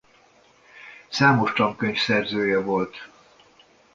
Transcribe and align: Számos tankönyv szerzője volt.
Számos 1.09 1.53
tankönyv 1.53 1.97
szerzője 1.97 2.61
volt. 2.61 3.07